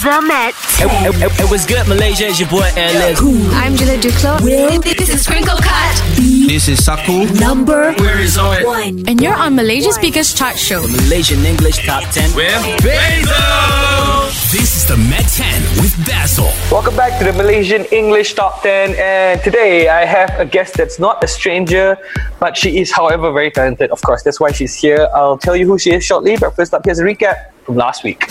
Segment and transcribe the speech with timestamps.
[0.00, 0.54] The Met.
[0.80, 2.24] It, it, it, it was good, Malaysia.
[2.28, 3.20] It's your boy Alice.
[3.52, 4.40] I'm Julia Duclos.
[4.82, 5.94] This is Sprinkle Cut.
[6.16, 7.26] This is Saku.
[7.36, 8.64] Number Where is Zoe?
[8.64, 9.04] one.
[9.06, 10.80] And you're on Malaysia biggest Chart Show.
[10.88, 12.32] Malaysian English Top 10.
[12.34, 12.48] With
[12.80, 14.32] Basil.
[14.48, 16.48] This is the Met 10 with Basil.
[16.72, 18.96] Welcome back to the Malaysian English Top 10.
[18.96, 21.98] And today I have a guest that's not a stranger,
[22.40, 23.90] but she is, however, very talented.
[23.90, 25.08] Of course, that's why she's here.
[25.14, 28.02] I'll tell you who she is shortly, but first up, here's a recap from last
[28.02, 28.24] week.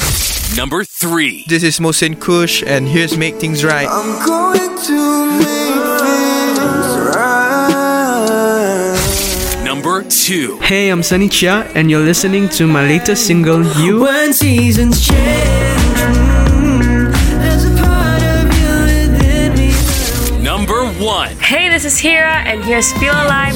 [0.58, 1.46] Number 3.
[1.48, 3.88] This is Mohsen Kush, and here's Make Things Right.
[3.88, 5.48] I'm going to make
[6.50, 8.04] things right.
[9.64, 10.60] Number 2.
[10.60, 14.02] Hey, I'm Sunny Chia, and you're listening to my latest single, You.
[14.02, 15.18] When seasons change,
[17.40, 20.42] there's a part of you.
[20.42, 21.38] Number 1.
[21.38, 23.56] Hey, this is Hira, and here's Feel Alive.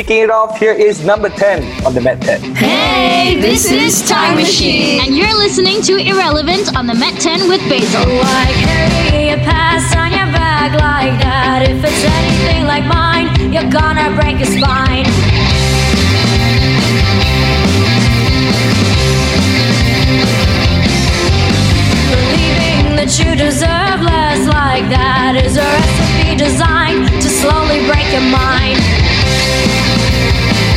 [0.00, 2.54] Kicking it off, here is number 10 on the Met 10.
[2.54, 4.98] Hey, this is Time Machine.
[5.04, 8.08] And you're listening to Irrelevant on the Met 10 with Basil.
[8.08, 11.68] Like carrying your past on your back like that.
[11.68, 15.04] If it's anything like mine, you're gonna break your spine.
[22.08, 28.24] Believing that you deserve less like that is a recipe designed to slowly break your
[28.32, 29.09] mind.
[29.42, 30.69] Thank you.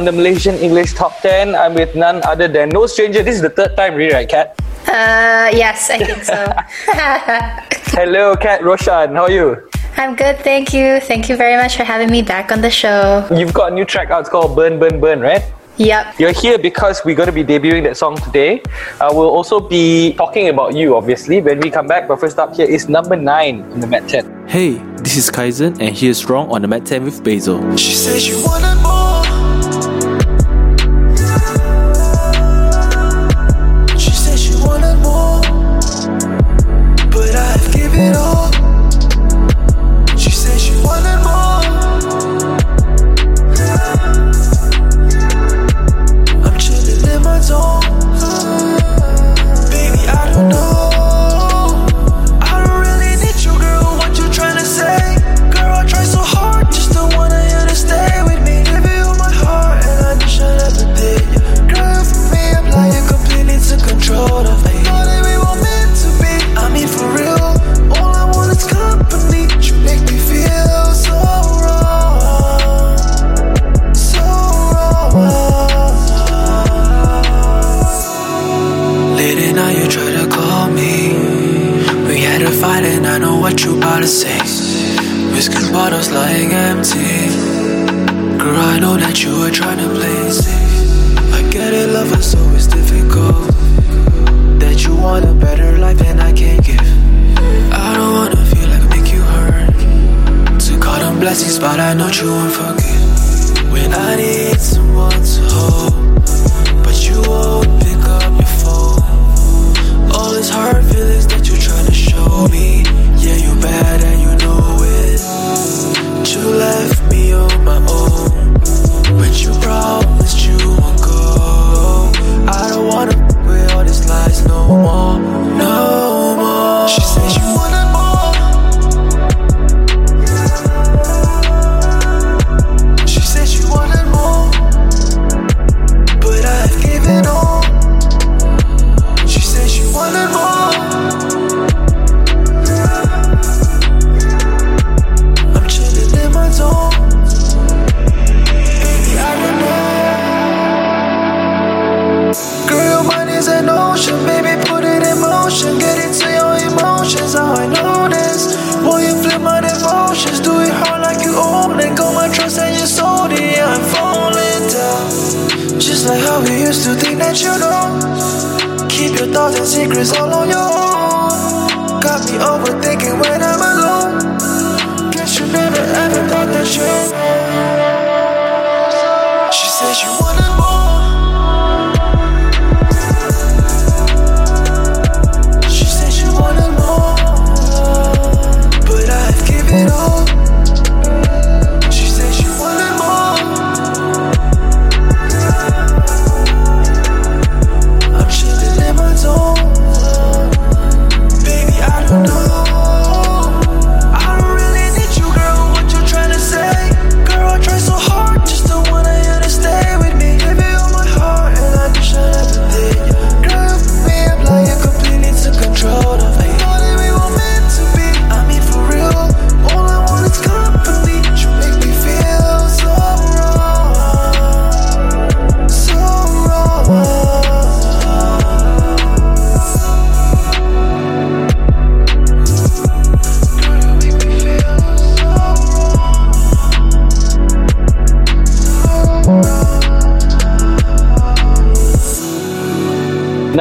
[0.00, 1.54] On the Malaysian English Top 10.
[1.54, 3.22] I'm with none other than no stranger.
[3.22, 4.56] This is the third time, really, right, Kat?
[4.88, 6.40] Uh, yes, I think so.
[7.92, 9.14] Hello, Kat Roshan.
[9.14, 9.68] How are you?
[9.98, 11.00] I'm good, thank you.
[11.00, 13.28] Thank you very much for having me back on the show.
[13.30, 14.20] You've got a new track out.
[14.20, 15.44] It's called Burn, Burn, Burn, right?
[15.76, 16.18] Yep.
[16.18, 18.62] You're here because we're going to be debuting that song today.
[19.00, 22.08] Uh, we'll also be talking about you, obviously, when we come back.
[22.08, 24.48] But first up here is number 9 in the Met 10.
[24.48, 27.76] Hey, this is Kaizen, and here's Wrong on the Met 10 with Basil.
[27.76, 28.89] She said she wanted more.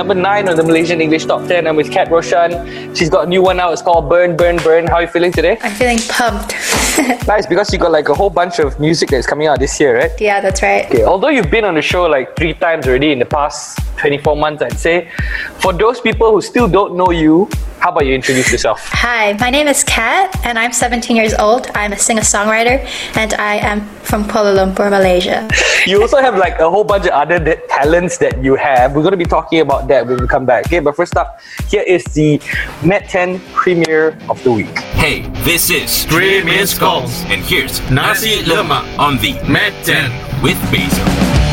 [0.10, 1.68] Number 9 on the Malaysian English Top 10.
[1.68, 2.96] I'm with Kat Roshan.
[2.96, 3.74] She's got a new one out.
[3.74, 4.88] It's called Burn, Burn, Burn.
[4.88, 5.60] How are you feeling today?
[5.62, 6.56] I'm feeling pumped.
[7.28, 9.96] Nice, because you got like a whole bunch of music that's coming out this year,
[9.98, 10.12] right?
[10.20, 10.86] yeah, that's right.
[10.88, 14.36] Okay, although you've been on the show like three times already in the past 24
[14.36, 15.12] months, I'd say,
[15.60, 18.80] for those people who still don't know you, how about you introduce yourself?
[18.92, 21.68] Hi, my name is Kat, and I'm 17 years old.
[21.76, 22.84] I'm a singer songwriter,
[23.16, 25.48] and I am from Kuala Lumpur, Malaysia.
[25.86, 28.96] You also have like a whole bunch of other de- talents that you have.
[28.96, 30.68] We're going to be talking about that when we come back.
[30.68, 31.40] Okay, but first up,
[31.70, 32.42] here is the
[32.84, 34.78] Met 10 premiere of the week.
[35.00, 40.60] Hey, this is Stray Missed Calls, and here's Nasi Lemak on the Met 10 with
[40.72, 41.49] Basil.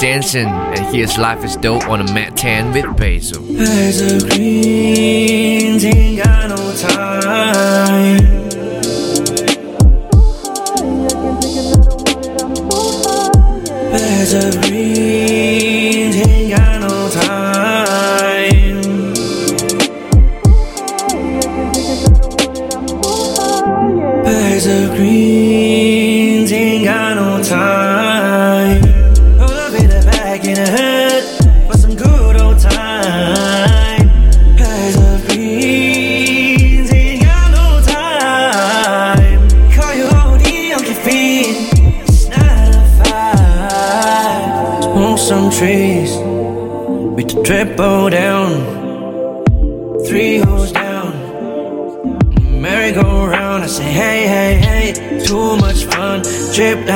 [0.00, 3.44] Stanson, and here's Life is Dope on a Met 10 with Basil.
[3.60, 4.18] As a
[6.16, 8.30] got no time.
[14.32, 14.69] A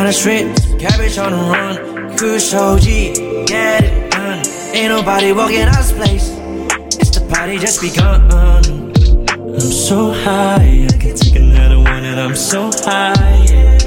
[0.04, 2.16] down the street, cabbage on the run.
[2.18, 4.44] Kush OG, get it done.
[4.74, 6.28] Ain't nobody walking out this place.
[7.00, 8.30] It's the party just begun.
[8.30, 13.14] I'm so high, I can take another one, and I'm so high.
[13.48, 13.78] Yeah.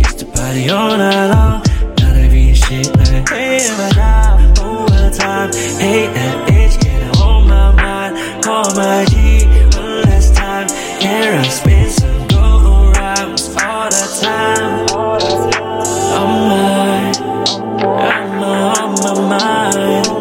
[0.00, 1.62] It's the party all night long.
[1.98, 6.33] Not every shit, like, hey, my job, all the time, hey,
[19.24, 20.13] mine.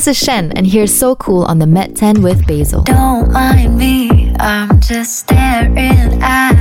[0.00, 2.82] This is Shen, and here's So Cool on the Met 10 with Basil.
[2.84, 6.54] Don't mind me, I'm just staring at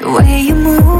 [0.00, 0.97] the way you move.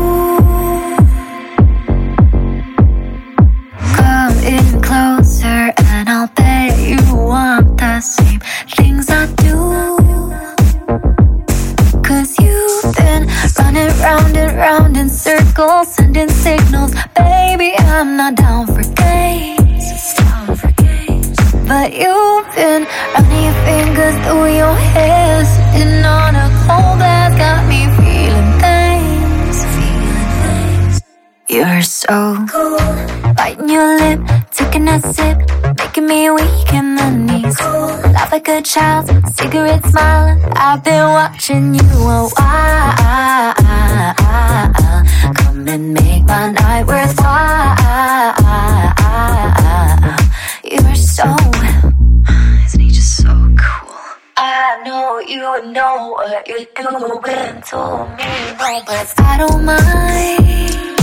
[31.79, 32.77] You're so cool,
[33.35, 34.19] biting your lip,
[34.51, 35.39] taking a sip,
[35.79, 37.57] making me weak in the knees.
[37.57, 37.87] Cool.
[38.11, 39.07] Laugh like a child,
[39.37, 40.43] cigarette smiling.
[40.57, 43.55] I've been watching you a while.
[45.37, 47.77] Come and make my night worthwhile.
[50.65, 51.37] You're so,
[52.67, 53.95] isn't he just so cool?
[54.37, 60.98] I know you know what you're doing to me, but I don't mind.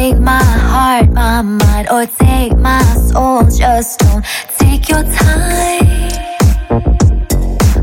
[0.00, 3.42] Take my heart, my mind, or take my soul.
[3.42, 4.24] Just don't
[4.56, 5.84] take your time.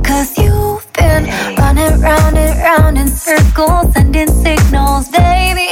[0.02, 1.26] Cause you've been
[1.60, 5.10] running round and round in circles, sending signals.
[5.10, 5.68] Baby,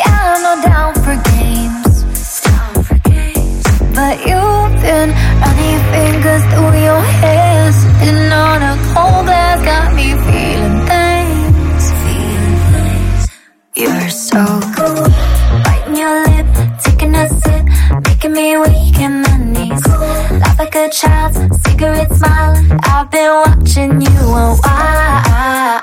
[18.35, 19.87] me weak in the knees.
[19.87, 22.69] Laugh like a child, cigarette smiling.
[22.83, 25.81] I've been watching you a while.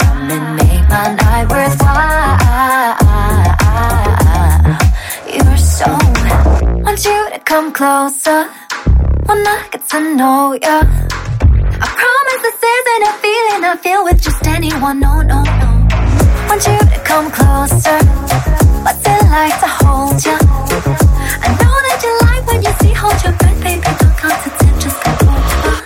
[0.00, 2.38] Come and make my night worthwhile.
[5.34, 5.88] You're so.
[6.84, 8.48] Want you to come closer.
[9.28, 10.82] I get to know ya.
[11.82, 15.00] I promise this isn't a feeling I feel with just anyone.
[15.00, 15.70] No, no, no.
[16.48, 18.49] Want you to come closer.
[19.30, 20.36] It like to hold ya?
[21.38, 23.80] I know that you like when you see hold your breath, baby.
[23.80, 25.84] Don't concentrate, just come over.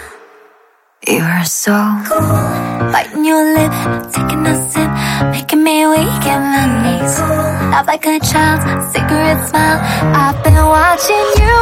[1.07, 1.76] You're so
[2.09, 2.88] cool.
[2.90, 3.70] Biting your lip,
[4.16, 4.88] taking a sip,
[5.30, 7.20] making me weak in the knees.
[7.68, 9.78] Laugh like a child, cigarette smile.
[10.16, 11.54] I've been watching you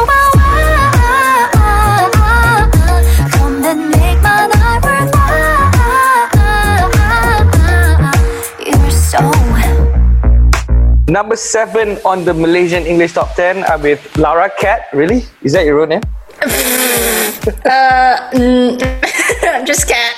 [11.07, 14.87] Number seven on the Malaysian English Top 10 I'm with Lara Cat.
[14.93, 15.25] Really?
[15.41, 16.01] Is that your real name?
[17.65, 18.79] Uh, mm,
[19.43, 20.15] I'm just cat.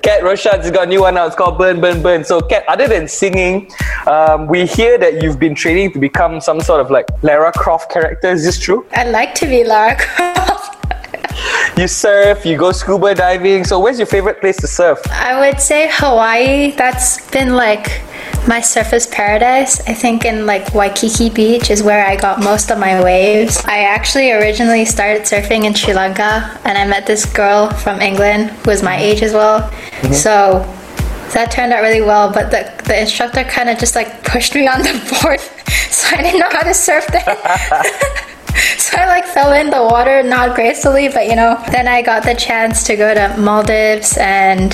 [0.00, 1.26] Kat Roshan's got a new one now.
[1.26, 2.22] It's called Burn, Burn, Burn.
[2.22, 3.68] So, Kat, other than singing,
[4.06, 7.90] um, we hear that you've been training to become some sort of like Lara Croft
[7.90, 8.28] character.
[8.28, 8.86] Is this true?
[8.92, 10.69] I'd like to be Lara Croft.
[11.76, 13.64] You surf, you go scuba diving.
[13.64, 14.98] So, where's your favorite place to surf?
[15.10, 16.72] I would say Hawaii.
[16.72, 18.02] That's been like
[18.46, 19.80] my surface paradise.
[19.86, 23.62] I think in like Waikiki Beach is where I got most of my waves.
[23.64, 28.50] I actually originally started surfing in Sri Lanka and I met this girl from England
[28.50, 29.60] who was my age as well.
[29.70, 30.12] Mm-hmm.
[30.12, 30.64] So
[31.34, 34.66] that turned out really well, but the, the instructor kind of just like pushed me
[34.66, 35.40] on the board,
[35.90, 37.22] so I didn't know how to surf then.
[38.78, 42.24] so I like fell in the water not gracefully, but you know, then I got
[42.24, 44.72] the chance to go to Maldives and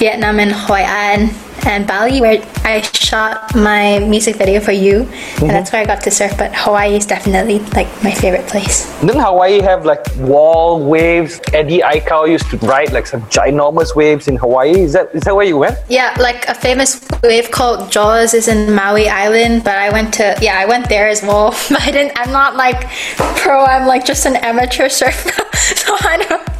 [0.00, 1.28] Vietnam and Hoi An
[1.66, 5.48] and Bali where I shot my music video for you and mm-hmm.
[5.48, 8.88] that's where I got to surf but Hawaii is definitely like my favorite place.
[9.02, 11.38] Didn't Hawaii have like wall waves?
[11.52, 14.70] Eddie Aikau used to ride like some ginormous waves in Hawaii.
[14.70, 15.76] Is that is that where you went?
[15.90, 20.34] Yeah, like a famous wave called Jaws is in Maui Island, but I went to
[20.40, 21.50] yeah, I went there as well.
[21.68, 25.44] But I didn't I'm not like pro, I'm like just an amateur surfer.
[25.56, 26.59] so I don't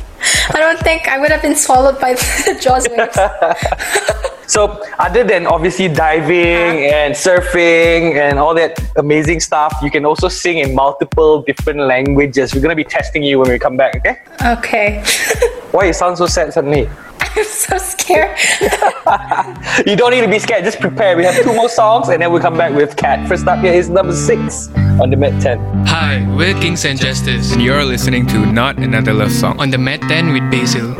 [0.54, 2.14] I don't think I would have been swallowed by
[2.46, 3.16] the Jaws waves.
[4.50, 6.96] So, other than obviously diving uh-huh.
[6.96, 12.52] and surfing and all that amazing stuff, you can also sing in multiple different languages.
[12.52, 14.18] We're gonna be testing you when we come back, okay?
[14.58, 15.04] Okay.
[15.72, 16.88] Why you sound so sad suddenly?
[17.20, 18.36] I'm so scared.
[19.86, 21.16] You don't need to be scared, just prepare.
[21.16, 23.26] We have two more songs and then we'll come back with Kat.
[23.28, 24.68] First up here is number six
[25.00, 25.58] on the Met 10.
[25.86, 29.58] Hi, we're Kings and Justice And you're listening to Not Another Love Song.
[29.60, 30.96] on the Met 10 with Basil.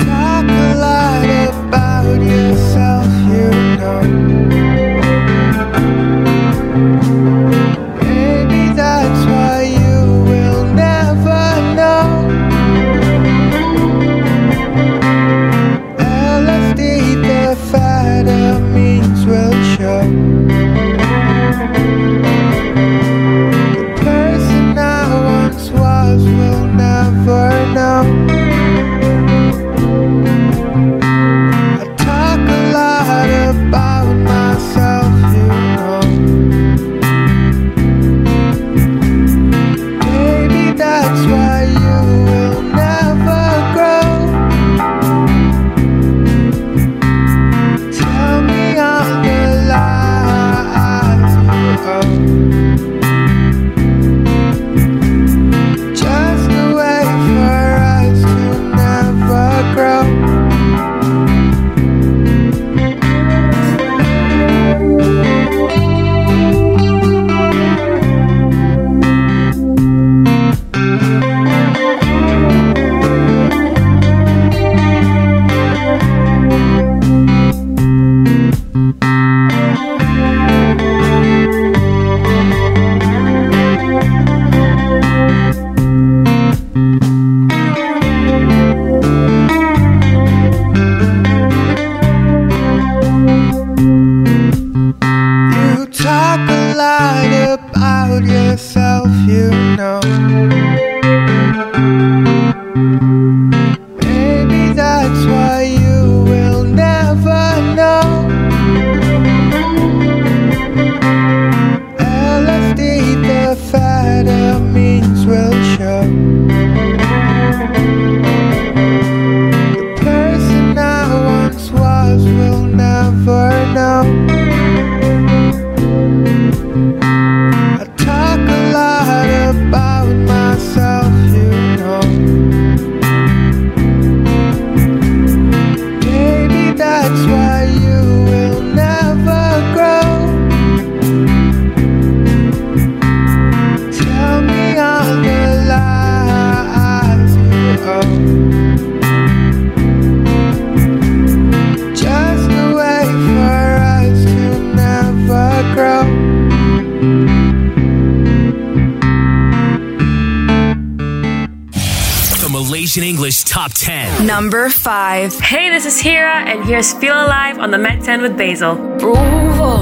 [166.46, 168.72] And here's Feel Alive on the Met 10 with Basil.
[168.72, 169.78] Approval,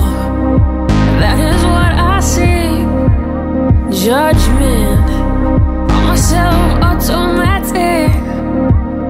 [1.20, 2.84] that is what I see.
[4.04, 5.10] Judgment,
[5.90, 8.10] on myself automatic.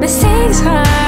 [0.00, 1.07] Mistakes hide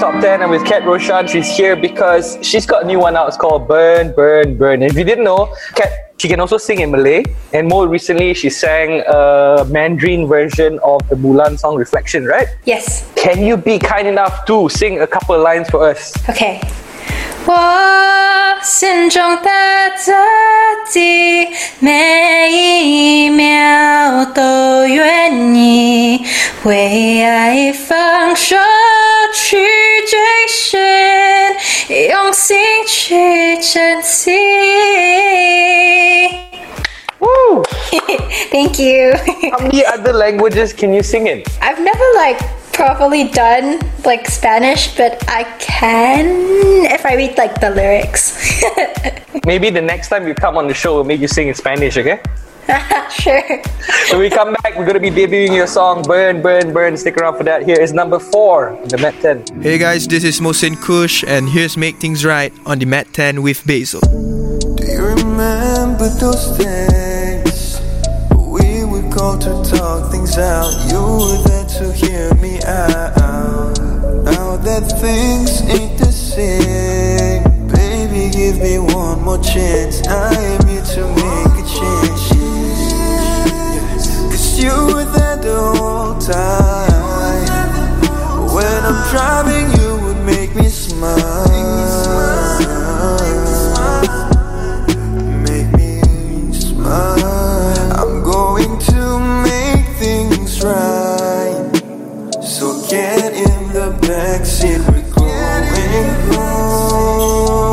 [0.00, 3.28] Top 10, and with Kat Roshan, she's here because she's got a new one out.
[3.28, 4.82] It's called Burn, Burn, Burn.
[4.82, 8.32] And if you didn't know, Kat, she can also sing in Malay, and more recently,
[8.32, 12.48] she sang a Mandarin version of the Mulan song Reflection, right?
[12.64, 13.12] Yes.
[13.14, 16.16] Can you be kind enough to sing a couple of lines for us?
[16.30, 16.62] Okay.
[17.46, 19.50] 我心中的
[19.96, 20.12] 自
[20.88, 21.48] 己，
[21.78, 26.24] 每一秒都愿意
[26.64, 28.56] 为爱放手
[29.34, 29.56] 去
[30.06, 30.80] 追寻，
[32.10, 34.30] 用心去珍惜。
[37.18, 37.62] Woo!
[38.50, 39.14] Thank you.
[39.50, 41.42] How many other languages can you sing in?
[41.60, 42.38] I've never like
[42.80, 46.24] properly done like Spanish, but I can
[46.88, 48.40] if I read like the lyrics.
[49.44, 51.98] Maybe the next time you come on the show, we'll make you sing in Spanish,
[51.98, 52.22] okay?
[53.10, 53.44] sure.
[54.08, 56.96] When we come back, we're going to be debuting your song Burn, Burn, Burn.
[56.96, 57.66] Stick around for that.
[57.66, 59.60] Here is number four on the Met 10.
[59.60, 63.42] Hey guys, this is Mohsin Kush, and here's Make Things Right on the Met 10
[63.42, 64.00] with Basil.
[64.00, 67.09] Do you remember those days we would
[69.10, 70.70] go to talk things out?
[70.90, 73.78] You were there to hear me out.
[74.24, 80.06] Now that things ain't the same, baby, give me one more chance.
[80.06, 82.26] I am here to make a change.
[84.30, 86.90] Cause you were there the whole time.
[88.54, 91.89] When I'm driving, you would make me smile.
[104.10, 107.70] backseat, we're going home.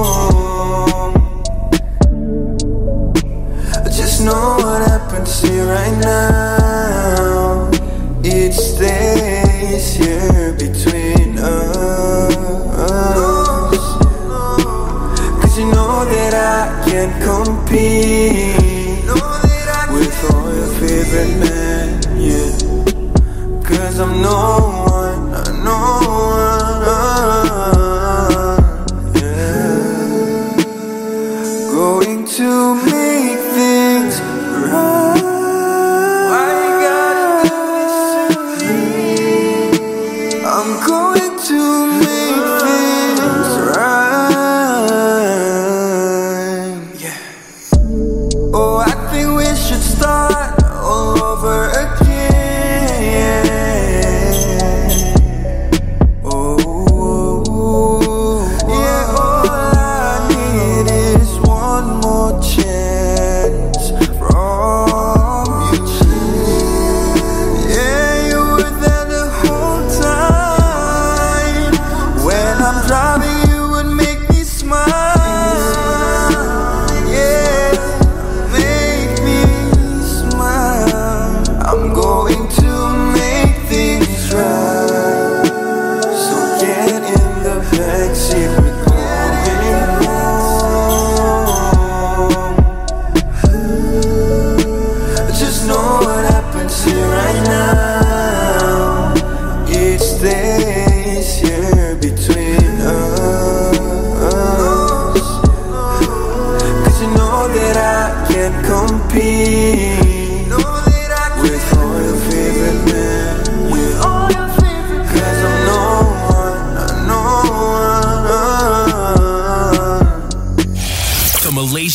[3.73, 7.71] I just know what happens here right now.
[8.23, 12.35] It stays here between us.
[15.41, 19.05] Cause you know that I can't compete
[19.95, 21.87] with all your favorite men,
[22.27, 22.51] yeah.
[23.67, 24.66] Cause I'm no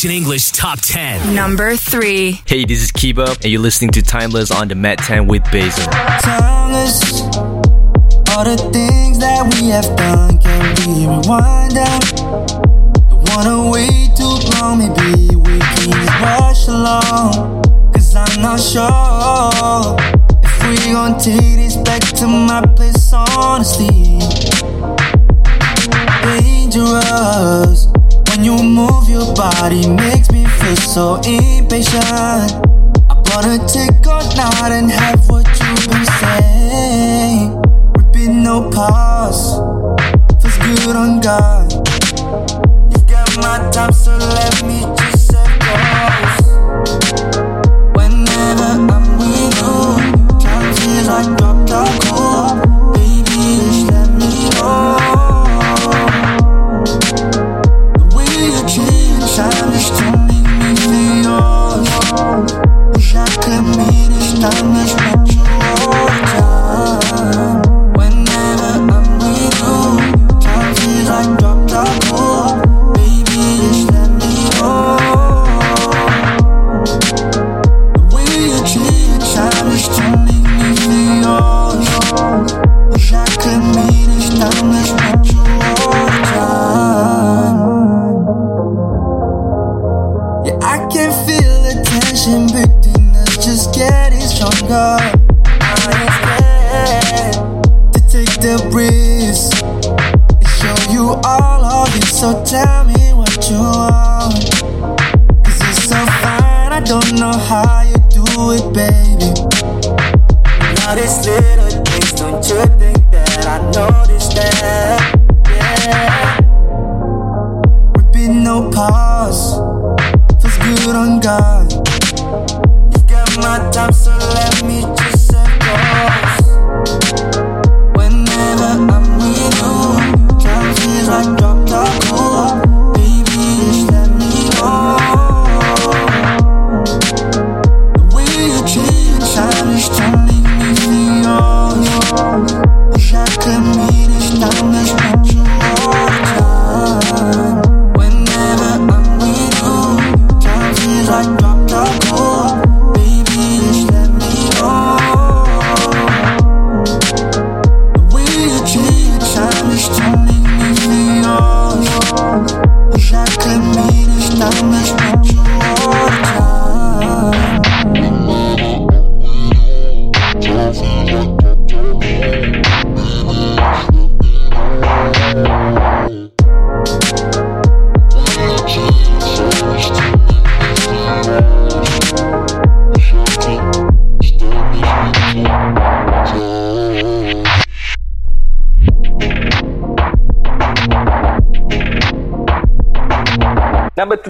[0.03, 1.35] Malaysian English Top 10.
[1.35, 2.41] Number 3.
[2.47, 5.85] Hey, this is Kiba, and you're listening to Timeless on the Met 10 with Basil.
[6.21, 7.23] Timeless.
[8.35, 11.05] All the things that we have done can be.
[13.11, 15.42] Don't wanna wait too long, maybe
[16.23, 19.97] rush along, cause I'm not sure
[20.43, 24.19] if we gon' take this back to my place, honestly.
[26.23, 27.89] Dangerous
[28.29, 32.05] when you move your body, makes me feel so impatient.
[33.11, 37.61] I wanna take all night and have what you've been saying.
[37.97, 39.59] Ripping no pause,
[40.41, 41.73] feels good on God.
[42.93, 44.72] You got my time, so let me.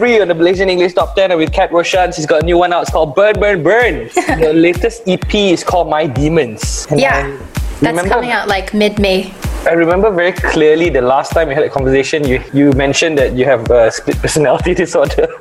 [0.03, 2.11] Three on the Malaysian English Top 10 are with Kat Roshan.
[2.11, 2.83] She's got a new one out.
[2.83, 4.09] It's called Burn, Burn, Burn.
[4.41, 6.89] the latest EP is called My Demons.
[6.91, 7.39] And Yeah,
[7.81, 9.33] That's coming out like mid May.
[9.65, 13.35] I remember very clearly the last time we had a conversation, you, you mentioned that
[13.35, 15.29] you have a split personality disorder.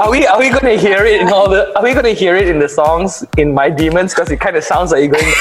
[0.00, 2.48] are we are we gonna hear it in all the are we gonna hear it
[2.48, 4.12] in the songs in My Demons?
[4.12, 5.32] Because it kind of sounds like you're going.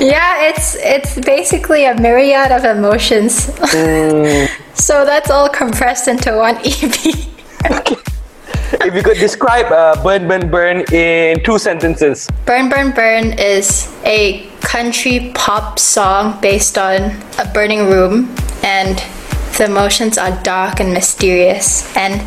[0.00, 3.48] Yeah, it's it's basically a myriad of emotions.
[3.48, 4.48] Mm.
[4.74, 6.96] so that's all compressed into one EP.
[8.80, 12.28] if you could describe uh, Burn Burn Burn in two sentences.
[12.46, 19.04] Burn Burn Burn is a country pop song based on a burning room and
[19.58, 22.22] the emotions are dark and mysterious and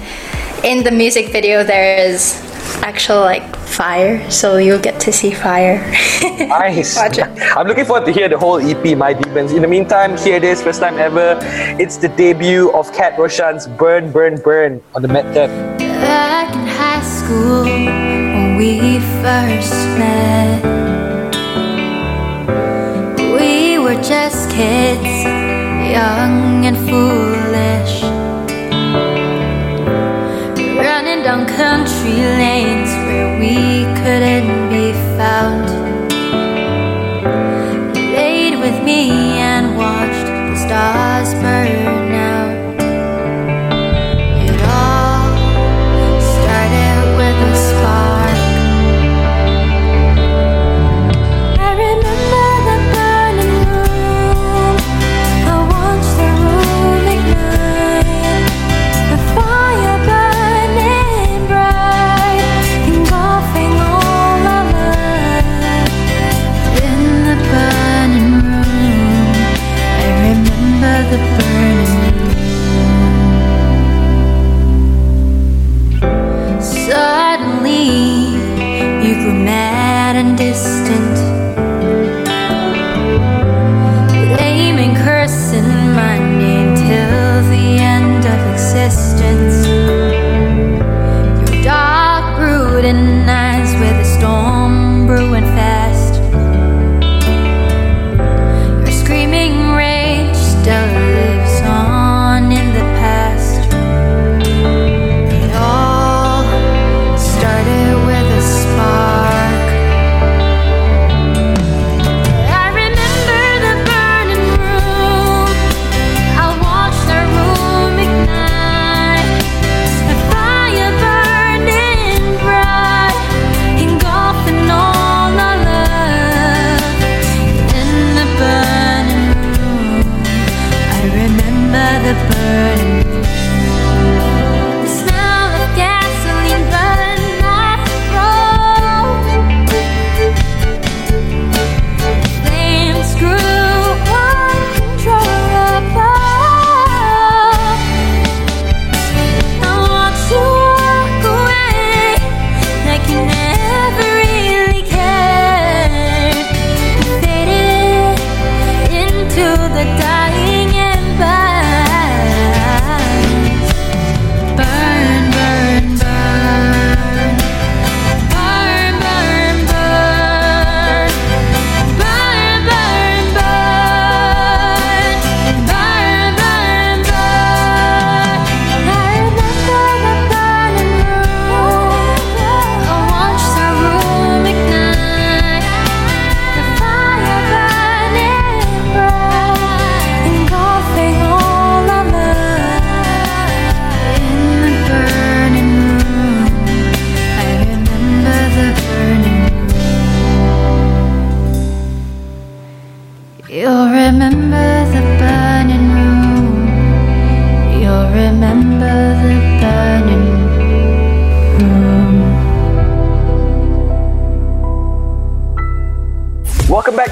[0.64, 2.40] in the music video there is
[2.84, 5.80] actual like fire so you'll get to see fire.
[6.24, 6.96] Nice.
[6.96, 7.28] Watch it.
[7.58, 9.52] I'm looking forward to hear the whole EP, My Demons.
[9.54, 11.38] In the meantime, here it is, first time ever.
[11.80, 15.78] It's the debut of Kat Roshan's Burn Burn Burn on the Met 10.
[15.78, 20.64] Back in high school when we first met,
[23.38, 25.24] we were just kids,
[25.92, 28.02] young and foolish,
[31.24, 35.70] running down country lanes where we couldn't be found.
[37.96, 39.10] Laid with me
[39.40, 41.83] and watched the stars burn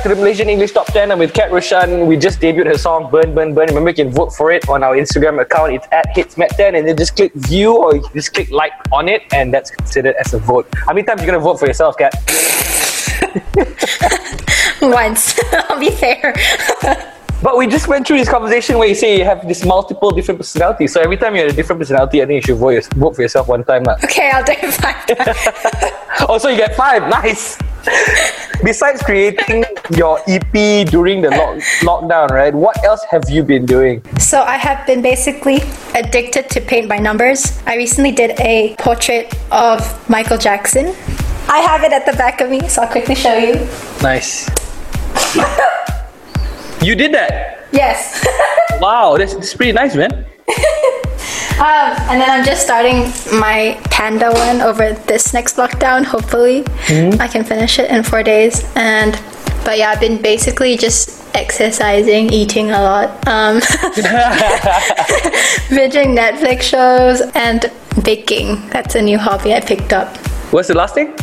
[0.02, 1.12] back to the Malaysian English Top 10.
[1.12, 2.08] I'm with Kat Roshan.
[2.08, 3.68] We just debuted her song Burn Burn Burn.
[3.68, 5.74] Remember, you can vote for it on our Instagram account.
[5.74, 9.54] It's at HitzMet10 and then just click view or just click like on it and
[9.54, 10.68] that's considered as a vote.
[10.74, 12.14] How many times are you going to vote for yourself, Kat?
[14.82, 15.40] Once,
[15.70, 16.34] I'll be fair.
[17.42, 20.40] But we just went through this conversation where you say you have this multiple different
[20.40, 20.94] personalities.
[20.94, 23.24] So every time you have a different personality, I think you should vote, vote for
[23.24, 23.84] yourself one time.
[23.84, 23.98] lah.
[24.04, 25.38] okay, I'll take it five times.
[26.30, 27.02] oh, so you get five.
[27.10, 27.58] Nice.
[28.64, 29.66] Besides creating
[29.98, 32.54] your EP during the lock- lockdown, right?
[32.54, 34.04] What else have you been doing?
[34.20, 35.62] So I have been basically
[35.96, 37.60] addicted to paint by numbers.
[37.66, 40.94] I recently did a portrait of Michael Jackson.
[41.50, 43.68] I have it at the back of me, so I'll quickly show you.
[44.04, 44.48] Nice.
[46.82, 47.68] you did that?
[47.72, 48.26] Yes.
[48.82, 50.26] Wow, that's, that's pretty nice, man.
[51.62, 53.04] Um, and then I'm just starting
[53.40, 56.04] my panda one over this next lockdown.
[56.04, 56.64] Hopefully,
[57.20, 58.66] I can finish it in four days.
[58.76, 59.14] And
[59.64, 63.60] but yeah, I've been basically just exercising, eating a lot, um,
[65.70, 67.72] binging Netflix shows, and
[68.04, 68.68] baking.
[68.70, 70.18] That's a new hobby I picked up.
[70.52, 71.16] What's the last thing?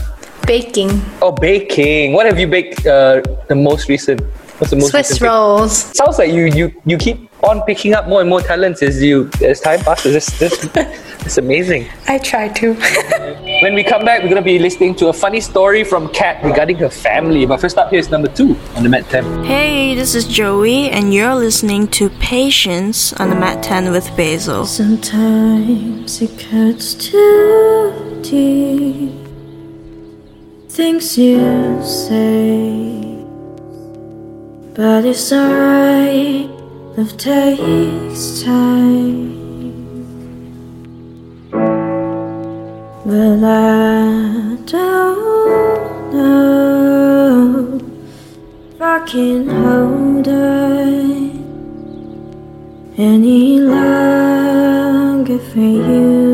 [0.46, 1.02] Baking.
[1.20, 2.12] Oh, baking.
[2.12, 4.20] What have you baked uh, the most recent?
[4.58, 5.72] What's the most Swiss recent rolls.
[5.96, 9.30] Sounds like you you you keep on picking up more and more talents as you
[9.42, 10.12] as time passes.
[10.12, 10.68] This this
[11.24, 11.88] it's amazing.
[12.08, 12.74] I try to.
[13.60, 16.76] When we come back, we're gonna be listening to a funny story from Kat regarding
[16.76, 17.44] her family.
[17.44, 19.44] But first up, here's number two on the Met 10.
[19.44, 24.64] Hey, this is Joey, and you're listening to Patience on the Met 10 with Basil.
[24.64, 29.26] Sometimes it cuts too deep.
[30.70, 33.17] Things you say,
[34.78, 36.48] but it's alright.
[36.96, 39.26] Love takes time.
[43.04, 47.80] Well, I don't know
[48.72, 51.30] if I can hold on
[52.96, 56.27] any longer for you.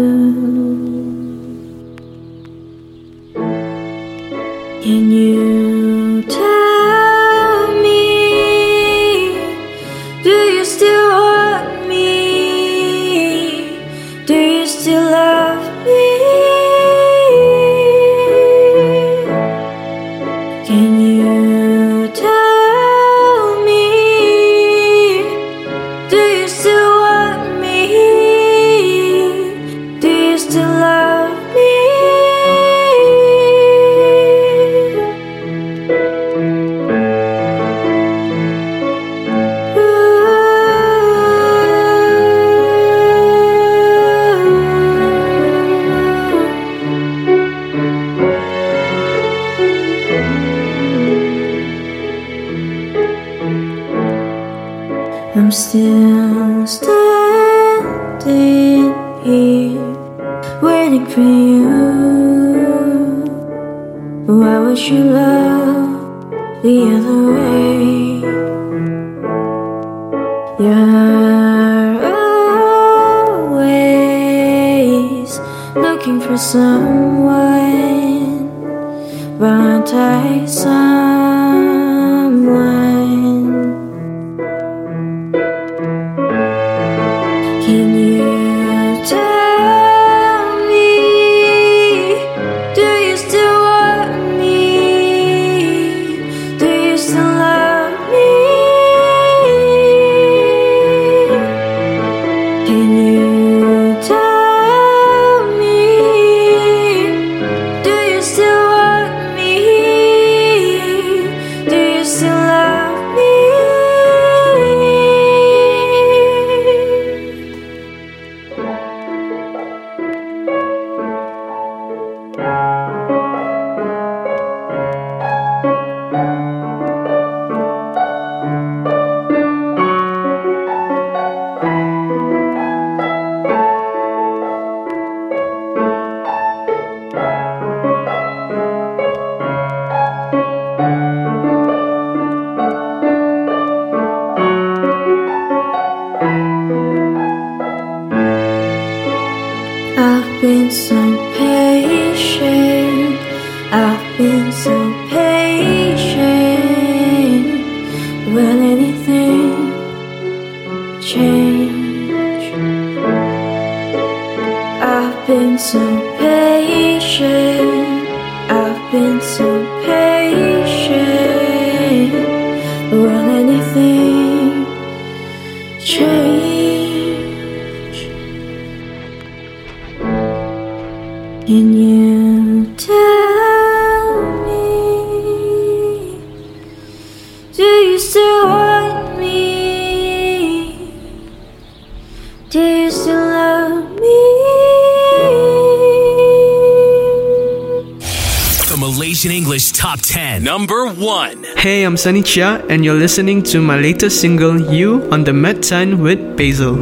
[201.64, 205.62] Hey, I'm Sunny Chia, and you're listening to my latest single, You, on the Met
[205.62, 206.76] 10 with Basil.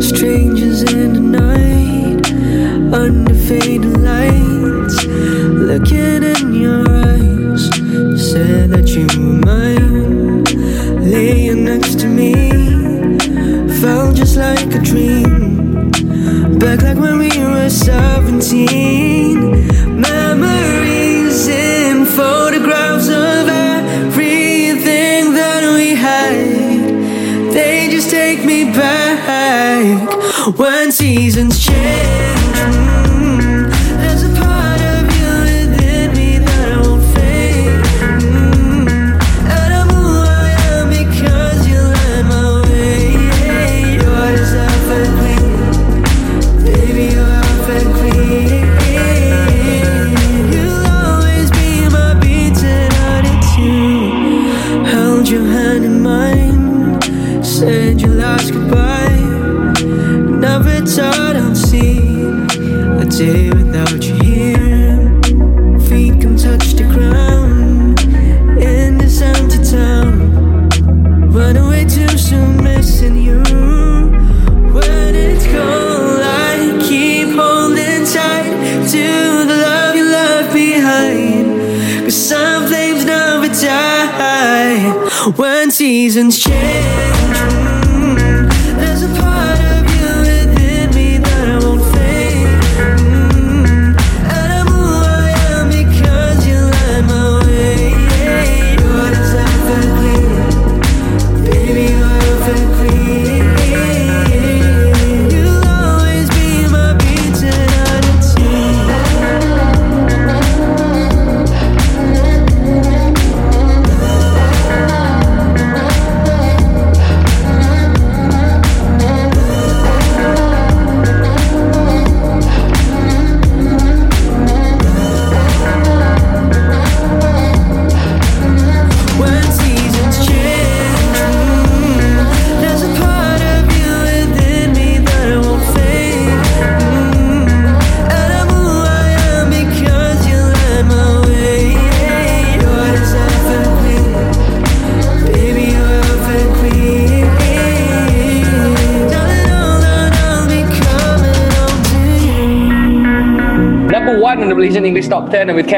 [0.00, 2.30] Strangers in the night,
[2.94, 3.34] under
[3.98, 6.25] lights, looking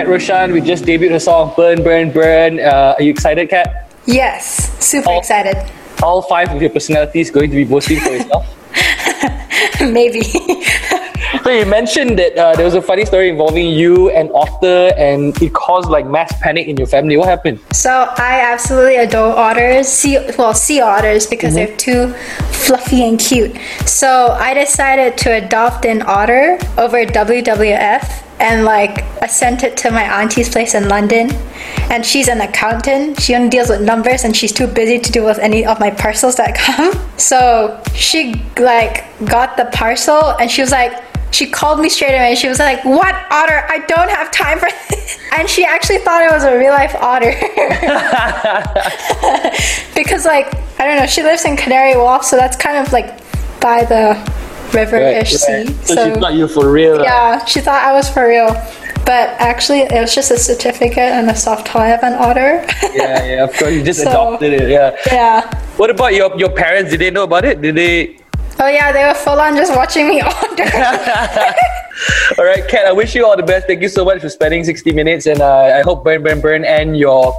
[0.08, 0.52] Roshan.
[0.52, 2.60] We just debuted her song Burn, Burn, Burn.
[2.60, 3.90] Uh, are you excited, Kat?
[4.06, 5.56] Yes, super excited.
[6.02, 8.46] All five of your personalities going to be boasting for yourself.
[9.80, 10.22] Maybe.
[11.44, 15.40] so you mentioned that uh, there was a funny story involving you and Otter and
[15.42, 17.16] it caused like mass panic in your family.
[17.16, 17.60] What happened?
[17.72, 19.88] So I absolutely adore otters.
[19.88, 21.66] Sea, well, sea otters because Mm-hmm.
[21.66, 22.12] they're too
[22.52, 23.56] fluffy and cute.
[23.86, 29.90] So I decided to adopt an otter over WWF, and like I sent it to
[29.90, 31.30] my auntie's place in London.
[31.90, 33.20] And she's an accountant.
[33.20, 35.90] She only deals with numbers, and she's too busy to deal with any of my
[35.90, 36.94] parcels that come.
[37.18, 41.04] So she like got the parcel, and she was like.
[41.30, 42.34] She called me straight away.
[42.36, 43.62] She was like, "What otter?
[43.68, 46.94] I don't have time for this." And she actually thought it was a real life
[46.94, 47.30] otter.
[49.94, 50.46] because like
[50.80, 53.20] I don't know, she lives in Canary Wharf, so that's kind of like
[53.60, 54.16] by the
[54.72, 55.66] river-ish sea.
[55.84, 57.02] So, she thought you were for real.
[57.02, 58.48] yeah, she thought I was for real.
[59.04, 62.64] But actually, it was just a certificate and a soft toy of an otter.
[62.94, 63.72] yeah, yeah, of course.
[63.72, 64.68] You just So- adopted it.
[64.68, 64.94] Yeah.
[65.06, 65.64] yeah.
[65.76, 66.90] What about your your parents?
[66.90, 67.60] Did they know about it?
[67.62, 68.18] Did they?
[68.60, 71.54] Oh yeah, they were full on just watching me otter.
[72.38, 72.86] All right, Kat.
[72.86, 73.66] I wish you all the best.
[73.66, 76.64] Thank you so much for spending 60 minutes, and uh, I hope Burn Burn Burn
[76.64, 77.32] and your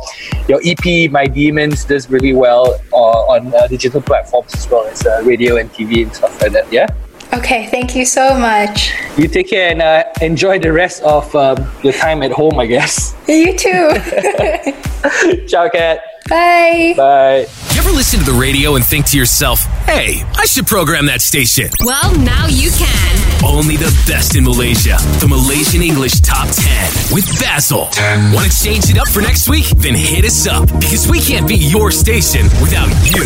[0.48, 5.06] your EP My Demons does really well uh, on uh, digital platforms as well as
[5.06, 6.72] uh, radio and TV and stuff like that.
[6.74, 6.88] Yeah.
[7.34, 8.92] Okay, thank you so much.
[9.18, 12.60] You take care and uh, enjoy the rest of um, your time at home.
[12.60, 13.16] I guess.
[13.28, 13.90] You too.
[15.48, 16.02] Ciao, Kat.
[16.30, 16.94] Bye.
[16.96, 17.48] Bye.
[17.74, 21.22] You ever listen to the radio and think to yourself, hey, I should program that
[21.22, 21.70] station?
[21.80, 23.44] Well, now you can.
[23.44, 24.98] Only the best in Malaysia.
[25.22, 27.90] The Malaysian English Top 10 with Basil.
[28.32, 29.66] Want to change it up for next week?
[29.78, 33.24] Then hit us up because we can't be your station without you.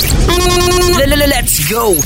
[1.27, 1.99] Let's go.